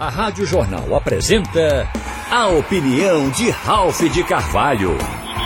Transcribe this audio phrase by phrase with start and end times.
[0.00, 1.86] A Rádio Jornal apresenta
[2.30, 4.96] a opinião de Ralph de Carvalho.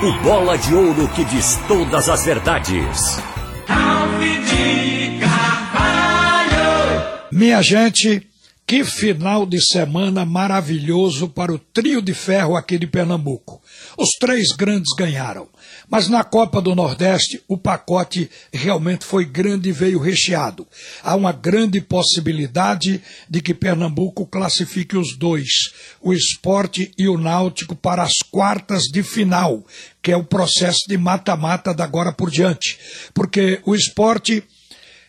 [0.00, 3.18] O bola de ouro que diz todas as verdades.
[3.66, 7.02] Ralph de Carvalho.
[7.32, 8.24] Minha gente,
[8.66, 13.62] que final de semana maravilhoso para o trio de ferro aqui de Pernambuco.
[13.96, 15.48] Os três grandes ganharam.
[15.88, 20.66] Mas na Copa do Nordeste, o pacote realmente foi grande e veio recheado.
[21.02, 27.76] Há uma grande possibilidade de que Pernambuco classifique os dois, o esporte e o náutico,
[27.76, 29.62] para as quartas de final,
[30.02, 32.78] que é o processo de mata-mata da agora por diante.
[33.12, 34.42] Porque o esporte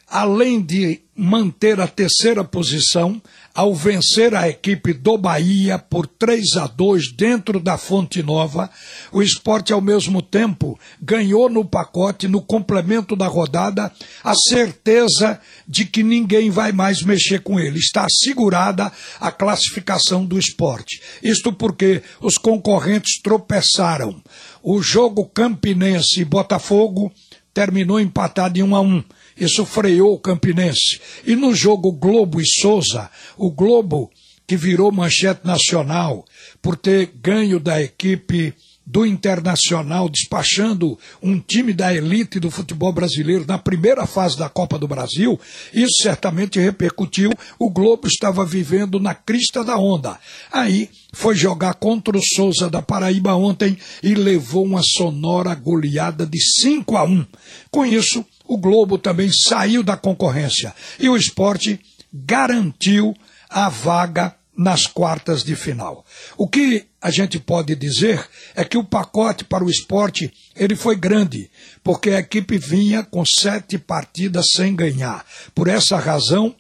[0.08, 3.22] além de manter a terceira posição,
[3.56, 8.70] ao vencer a equipe do Bahia por 3 a 2 dentro da Fonte Nova,
[9.14, 13.90] o esporte ao mesmo tempo ganhou no pacote, no complemento da rodada,
[14.22, 17.80] a certeza de que ninguém vai mais mexer com ele.
[17.80, 18.92] Está assegurada
[19.22, 21.02] a classificação do esporte.
[21.24, 24.22] Isto porque os concorrentes tropeçaram.
[24.62, 27.10] O jogo Campinense e Botafogo
[27.56, 29.04] terminou empatado em 1 a 1.
[29.38, 31.00] Isso freou o Campinense.
[31.26, 34.12] E no jogo Globo e Souza, o Globo,
[34.46, 36.26] que virou manchete nacional
[36.62, 38.54] por ter ganho da equipe
[38.86, 44.78] do Internacional, despachando um time da elite do futebol brasileiro na primeira fase da Copa
[44.78, 45.40] do Brasil,
[45.74, 47.32] isso certamente repercutiu.
[47.58, 50.20] O Globo estava vivendo na crista da onda.
[50.52, 56.40] Aí foi jogar contra o Souza da Paraíba ontem e levou uma sonora goleada de
[56.62, 57.26] 5 a 1.
[57.72, 61.80] Com isso, o Globo também saiu da concorrência e o esporte
[62.14, 63.16] garantiu
[63.50, 66.06] a vaga nas quartas de final.
[66.38, 68.26] O que a gente pode dizer
[68.56, 71.50] é que o pacote para o esporte ele foi grande,
[71.84, 75.26] porque a equipe vinha com sete partidas sem ganhar.
[75.54, 76.56] Por essa razão,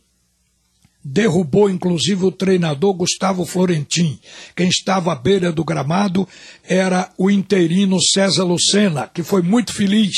[1.08, 4.20] derrubou inclusive o treinador Gustavo Florentin.
[4.56, 6.28] Quem estava à beira do gramado
[6.64, 10.16] era o interino César Lucena, que foi muito feliz.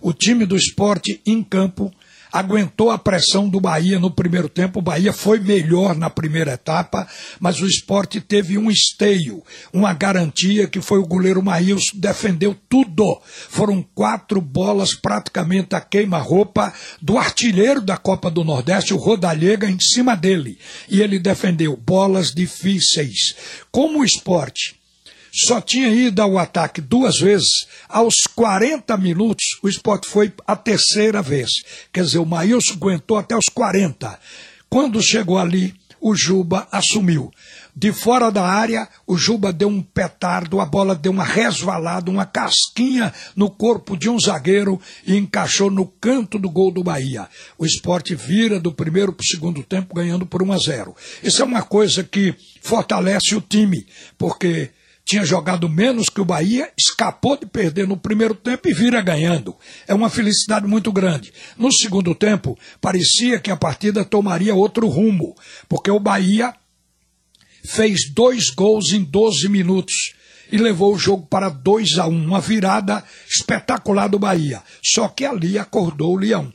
[0.00, 1.92] O time do esporte em campo
[2.32, 4.78] aguentou a pressão do Bahia no primeiro tempo.
[4.78, 7.06] O Bahia foi melhor na primeira etapa,
[7.38, 9.42] mas o esporte teve um esteio,
[9.72, 13.20] uma garantia que foi o goleiro Maílson, defendeu tudo.
[13.24, 19.78] Foram quatro bolas praticamente a queima-roupa do artilheiro da Copa do Nordeste, o Rodallega, em
[19.80, 20.58] cima dele.
[20.88, 23.34] E ele defendeu bolas difíceis.
[23.70, 24.79] Como o esporte
[25.32, 27.66] só tinha ido ao ataque duas vezes.
[27.88, 31.50] Aos 40 minutos, o esporte foi a terceira vez.
[31.92, 34.18] Quer dizer, o Maílson aguentou até os 40.
[34.68, 37.30] Quando chegou ali, o Juba assumiu.
[37.76, 42.26] De fora da área, o Juba deu um petardo, a bola deu uma resvalada, uma
[42.26, 47.28] casquinha no corpo de um zagueiro e encaixou no canto do gol do Bahia.
[47.56, 50.96] O esporte vira do primeiro para o segundo tempo, ganhando por 1 a 0.
[51.22, 53.86] Isso é uma coisa que fortalece o time,
[54.18, 54.70] porque
[55.10, 59.56] tinha jogado menos que o Bahia, escapou de perder no primeiro tempo e vira ganhando.
[59.88, 61.32] É uma felicidade muito grande.
[61.58, 65.34] No segundo tempo, parecia que a partida tomaria outro rumo,
[65.68, 66.54] porque o Bahia
[67.64, 70.12] fez dois gols em 12 minutos
[70.52, 74.62] e levou o jogo para 2 a 1, um, uma virada espetacular do Bahia.
[74.80, 76.52] Só que ali acordou o Leão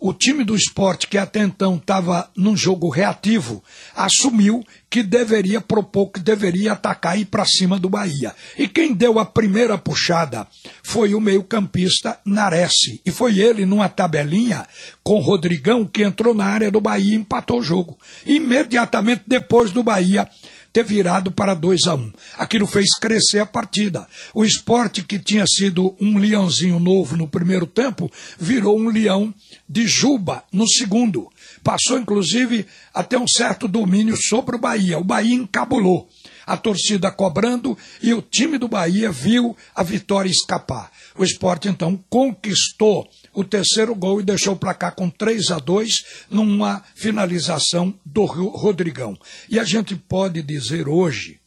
[0.00, 3.62] o time do esporte, que até então estava num jogo reativo,
[3.94, 8.34] assumiu que deveria propor, que deveria atacar e ir para cima do Bahia.
[8.58, 10.48] E quem deu a primeira puxada
[10.82, 12.72] foi o meio-campista Nares.
[13.04, 14.66] E foi ele, numa tabelinha,
[15.04, 17.96] com Rodrigão, que entrou na área do Bahia e empatou o jogo.
[18.26, 20.28] Imediatamente depois do Bahia
[20.72, 22.12] ter virado para 2 a 1 um.
[22.38, 24.06] Aquilo fez crescer a partida.
[24.34, 29.34] O esporte, que tinha sido um leãozinho novo no primeiro tempo, virou um leão
[29.68, 31.28] de juba no segundo.
[31.62, 34.98] Passou, inclusive, até um certo domínio sobre o Bahia.
[34.98, 36.08] O Bahia encabulou
[36.50, 40.90] a torcida cobrando e o time do Bahia viu a vitória escapar.
[41.16, 46.04] O esporte então conquistou o terceiro gol e deixou para cá com 3 a 2
[46.28, 49.16] numa finalização do Rodrigão.
[49.48, 51.38] E a gente pode dizer hoje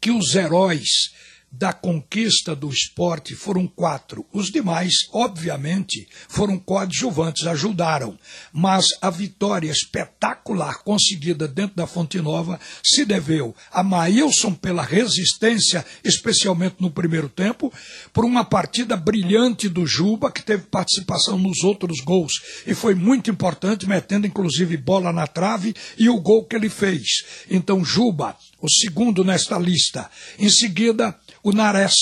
[0.00, 1.10] que os heróis
[1.50, 4.24] da conquista do esporte foram quatro.
[4.32, 8.18] Os demais, obviamente, foram coadjuvantes, ajudaram.
[8.52, 15.84] Mas a vitória espetacular conseguida dentro da Fonte Nova se deveu a Maílson pela resistência,
[16.04, 17.72] especialmente no primeiro tempo,
[18.12, 22.32] por uma partida brilhante do Juba, que teve participação nos outros gols
[22.66, 27.24] e foi muito importante, metendo inclusive bola na trave e o gol que ele fez.
[27.50, 30.10] Então, Juba, o segundo nesta lista.
[30.38, 31.18] Em seguida,
[31.48, 31.94] o Nares.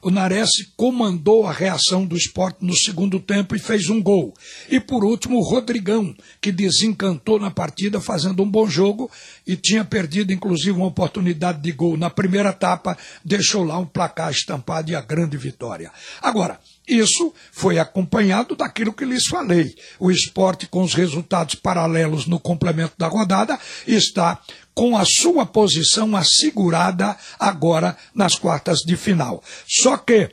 [0.00, 4.32] O Nares comandou a reação do esporte no segundo tempo e fez um gol.
[4.68, 9.10] E por último, o Rodrigão, que desencantou na partida fazendo um bom jogo
[9.46, 14.30] e tinha perdido inclusive uma oportunidade de gol na primeira etapa, deixou lá um placar
[14.30, 15.90] estampado e a grande vitória.
[16.20, 19.74] Agora, isso foi acompanhado daquilo que lhes falei.
[19.98, 24.40] O esporte, com os resultados paralelos no complemento da rodada, está
[24.74, 29.42] com a sua posição assegurada agora nas quartas de final.
[29.66, 30.30] Só que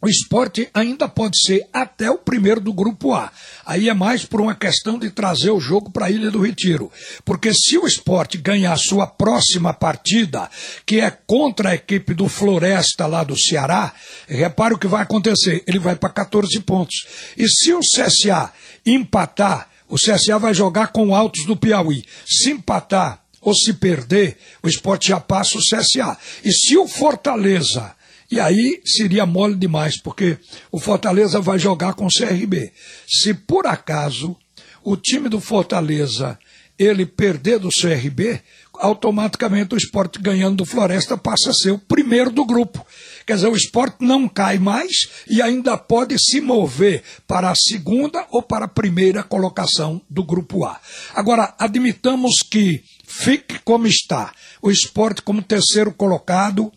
[0.00, 3.32] o esporte ainda pode ser até o primeiro do grupo A.
[3.64, 6.92] Aí é mais por uma questão de trazer o jogo para a Ilha do Retiro.
[7.24, 10.50] Porque se o esporte ganhar a sua próxima partida,
[10.84, 13.94] que é contra a equipe do Floresta lá do Ceará,
[14.28, 15.64] repare o que vai acontecer.
[15.66, 17.06] Ele vai para 14 pontos.
[17.36, 18.52] E se o CSA
[18.84, 22.04] empatar, o CSA vai jogar com o Altos do Piauí.
[22.26, 26.18] Se empatar ou se perder, o esporte já passa o CSA.
[26.44, 27.95] E se o Fortaleza
[28.30, 30.38] e aí seria mole demais, porque
[30.70, 32.72] o Fortaleza vai jogar com o CRB.
[33.06, 34.36] Se por acaso
[34.82, 36.38] o time do Fortaleza
[36.78, 38.40] ele perder do CRB,
[38.74, 42.84] automaticamente o esporte ganhando do Floresta passa a ser o primeiro do grupo.
[43.26, 48.26] Quer dizer, o esporte não cai mais e ainda pode se mover para a segunda
[48.30, 50.78] ou para a primeira colocação do grupo A.
[51.14, 54.32] Agora, admitamos que fique como está.
[54.60, 56.72] O esporte como terceiro colocado,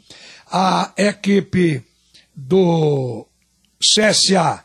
[0.51, 1.83] a equipe
[2.35, 3.27] do
[3.79, 4.63] CSA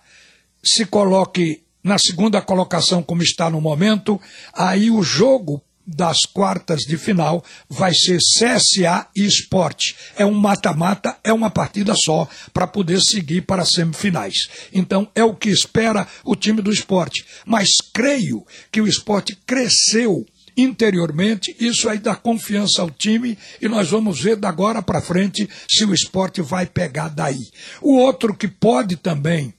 [0.62, 4.20] se coloque na segunda colocação como está no momento,
[4.54, 9.94] aí o jogo das quartas de final vai ser CSA e Esporte.
[10.16, 14.48] É um mata-mata, é uma partida só para poder seguir para as semifinais.
[14.72, 17.24] Então é o que espera o time do esporte.
[17.44, 20.24] Mas creio que o esporte cresceu
[20.56, 25.48] interiormente, isso aí dá confiança ao time e nós vamos ver da agora para frente
[25.68, 27.40] se o esporte vai pegar daí.
[27.82, 29.52] O outro que pode também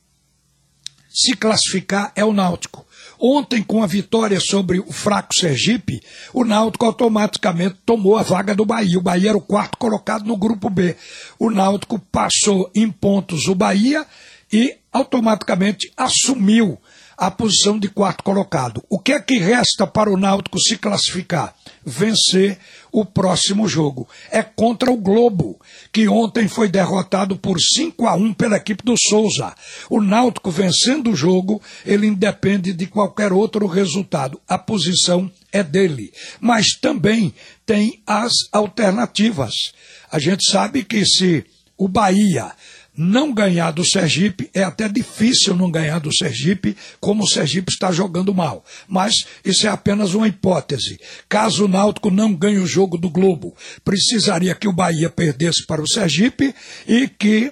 [1.10, 2.86] se classificar é o Náutico.
[3.18, 6.02] Ontem, com a vitória sobre o fraco Sergipe,
[6.34, 8.98] o Náutico automaticamente tomou a vaga do Bahia.
[8.98, 10.96] O Bahia era o quarto colocado no grupo B.
[11.40, 14.06] O Náutico passou em pontos o Bahia
[14.52, 16.78] e automaticamente assumiu
[17.18, 18.84] a posição de quarto colocado.
[18.90, 21.56] O que é que resta para o Náutico se classificar?
[21.86, 22.58] Vencer
[22.92, 24.08] o próximo jogo.
[24.32, 25.60] É contra o Globo,
[25.92, 29.54] que ontem foi derrotado por 5 a 1 pela equipe do Souza.
[29.90, 34.40] O Náutico vencendo o jogo, ele independe de qualquer outro resultado.
[34.48, 36.12] A posição é dele.
[36.40, 37.34] Mas também
[37.66, 39.54] tem as alternativas.
[40.12, 41.46] A gente sabe que se
[41.78, 42.52] o Bahia
[42.98, 47.92] não ganhar do Sergipe, é até difícil não ganhar do Sergipe, como o Sergipe está
[47.92, 48.64] jogando mal.
[48.88, 51.00] Mas isso é apenas uma hipótese.
[51.28, 55.82] Caso o Náutico não ganhe o jogo do Globo, precisaria que o Bahia perdesse para
[55.82, 56.54] o Sergipe
[56.88, 57.52] e que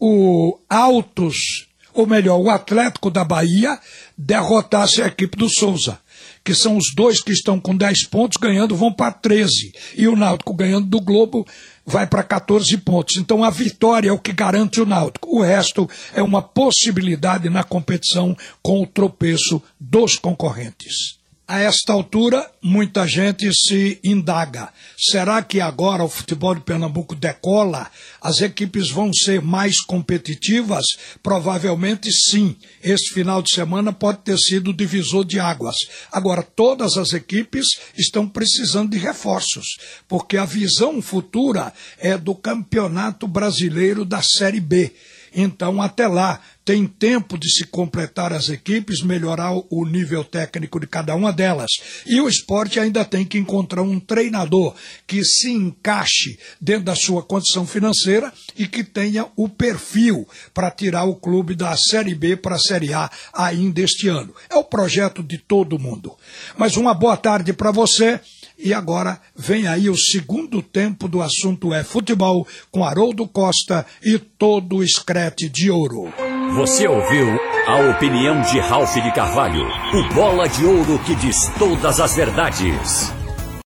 [0.00, 3.78] o Altos, ou melhor, o Atlético da Bahia,
[4.18, 5.98] derrotasse a equipe do Souza
[6.44, 9.72] que são os dois que estão com 10 pontos ganhando, vão para 13.
[9.96, 11.46] E o Náutico ganhando do Globo
[11.84, 13.16] vai para 14 pontos.
[13.16, 15.36] Então a vitória é o que garante o Náutico.
[15.36, 21.21] O resto é uma possibilidade na competição com o tropeço dos concorrentes.
[21.52, 27.90] A esta altura, muita gente se indaga: será que agora o futebol de Pernambuco decola?
[28.22, 30.82] As equipes vão ser mais competitivas?
[31.22, 32.56] Provavelmente sim.
[32.82, 35.76] Este final de semana pode ter sido o divisor de águas.
[36.10, 37.66] Agora, todas as equipes
[37.98, 39.76] estão precisando de reforços,
[40.08, 44.90] porque a visão futura é do Campeonato Brasileiro da Série B.
[45.34, 50.86] Então, até lá, tem tempo de se completar as equipes, melhorar o nível técnico de
[50.86, 51.70] cada uma delas.
[52.06, 54.74] E o esporte ainda tem que encontrar um treinador
[55.06, 61.04] que se encaixe dentro da sua condição financeira e que tenha o perfil para tirar
[61.04, 64.34] o clube da Série B para a Série A ainda este ano.
[64.48, 66.16] É o projeto de todo mundo.
[66.56, 68.20] Mas uma boa tarde para você.
[68.58, 74.18] E agora vem aí o segundo tempo do assunto é futebol com Haroldo Costa e
[74.18, 76.12] todo o escrete de ouro.
[76.54, 82.00] Você ouviu a opinião de Ralph de Carvalho, o bola de ouro que diz todas
[82.00, 83.21] as verdades.